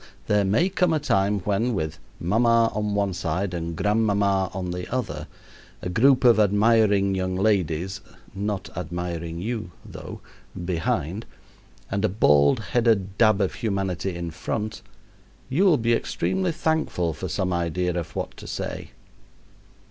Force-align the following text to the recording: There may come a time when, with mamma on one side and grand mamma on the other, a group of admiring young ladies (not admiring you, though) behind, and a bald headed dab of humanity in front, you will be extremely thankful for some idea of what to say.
There 0.25 0.43
may 0.45 0.67
come 0.67 0.93
a 0.93 0.99
time 0.99 1.41
when, 1.41 1.75
with 1.75 1.99
mamma 2.19 2.71
on 2.73 2.95
one 2.95 3.13
side 3.13 3.53
and 3.53 3.75
grand 3.75 4.03
mamma 4.07 4.49
on 4.51 4.71
the 4.71 4.91
other, 4.91 5.27
a 5.83 5.89
group 5.89 6.23
of 6.23 6.39
admiring 6.39 7.13
young 7.13 7.35
ladies 7.35 8.01
(not 8.33 8.75
admiring 8.75 9.41
you, 9.41 9.69
though) 9.85 10.19
behind, 10.65 11.27
and 11.91 12.03
a 12.03 12.09
bald 12.09 12.59
headed 12.71 13.15
dab 13.19 13.41
of 13.41 13.53
humanity 13.53 14.15
in 14.15 14.31
front, 14.31 14.81
you 15.49 15.65
will 15.65 15.77
be 15.77 15.93
extremely 15.93 16.51
thankful 16.51 17.13
for 17.13 17.27
some 17.27 17.53
idea 17.53 17.93
of 17.93 18.15
what 18.15 18.35
to 18.37 18.47
say. 18.47 18.89